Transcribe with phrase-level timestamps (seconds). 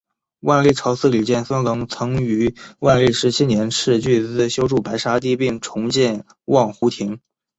[0.39, 7.19] 万历朝司礼监孙隆曾于万历十七年斥巨资修筑白沙堤并重建望湖亭。